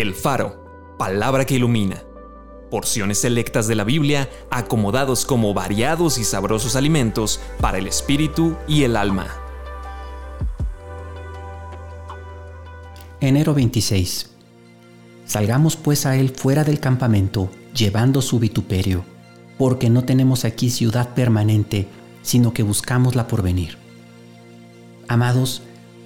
[0.00, 2.04] El Faro, palabra que ilumina.
[2.70, 8.84] Porciones selectas de la Biblia acomodados como variados y sabrosos alimentos para el espíritu y
[8.84, 9.26] el alma.
[13.20, 14.30] Enero 26.
[15.24, 19.04] Salgamos pues a él fuera del campamento, llevando su vituperio,
[19.58, 21.88] porque no tenemos aquí ciudad permanente,
[22.22, 23.78] sino que buscamos la porvenir.
[25.08, 25.62] Amados,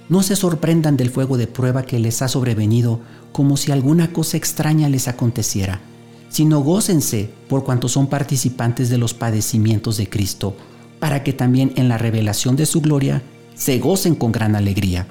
[0.09, 2.99] no se sorprendan del fuego de prueba que les ha sobrevenido
[3.31, 5.81] como si alguna cosa extraña les aconteciera,
[6.29, 10.55] sino gócense por cuanto son participantes de los padecimientos de Cristo,
[10.99, 13.21] para que también en la revelación de su gloria
[13.55, 15.07] se gocen con gran alegría.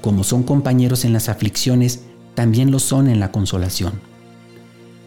[0.00, 2.00] Como son compañeros en las aflicciones,
[2.34, 4.00] también lo son en la consolación.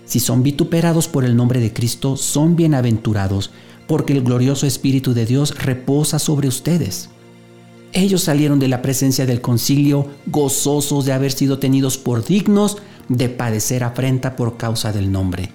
[0.06, 3.52] Si son vituperados por el nombre de Cristo, son bienaventurados,
[3.88, 7.10] porque el glorioso Espíritu de Dios reposa sobre ustedes.
[7.96, 13.30] Ellos salieron de la presencia del concilio gozosos de haber sido tenidos por dignos de
[13.30, 15.50] padecer afrenta por causa del nombre,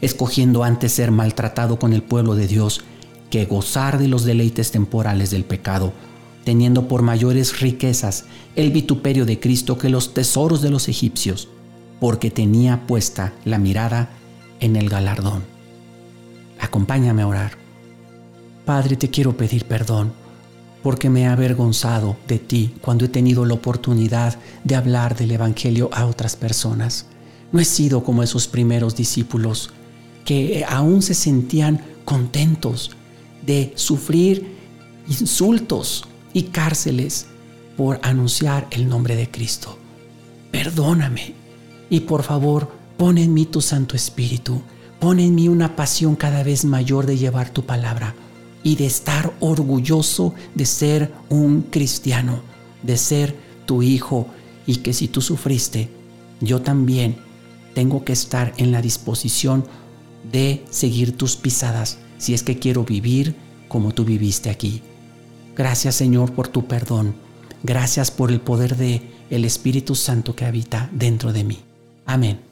[0.00, 2.82] escogiendo antes ser maltratado con el pueblo de Dios
[3.30, 5.92] que gozar de los deleites temporales del pecado,
[6.42, 8.24] teniendo por mayores riquezas
[8.56, 11.46] el vituperio de Cristo que los tesoros de los egipcios,
[12.00, 14.10] porque tenía puesta la mirada
[14.58, 15.44] en el galardón.
[16.58, 17.61] Acompáñame a orar.
[18.64, 20.12] Padre, te quiero pedir perdón
[20.82, 25.90] porque me he avergonzado de ti cuando he tenido la oportunidad de hablar del Evangelio
[25.92, 27.06] a otras personas.
[27.52, 29.70] No he sido como esos primeros discípulos
[30.24, 32.90] que aún se sentían contentos
[33.44, 34.56] de sufrir
[35.08, 37.26] insultos y cárceles
[37.76, 39.78] por anunciar el nombre de Cristo.
[40.50, 41.34] Perdóname
[41.90, 44.62] y por favor pon en mí tu Santo Espíritu,
[45.00, 48.14] pon en mí una pasión cada vez mayor de llevar tu palabra
[48.62, 52.42] y de estar orgulloso de ser un cristiano,
[52.82, 54.28] de ser tu hijo
[54.66, 55.88] y que si tú sufriste,
[56.40, 57.16] yo también
[57.74, 59.64] tengo que estar en la disposición
[60.30, 63.34] de seguir tus pisadas si es que quiero vivir
[63.68, 64.82] como tú viviste aquí.
[65.56, 67.14] Gracias Señor por tu perdón.
[67.62, 71.58] Gracias por el poder de el Espíritu Santo que habita dentro de mí.
[72.04, 72.51] Amén.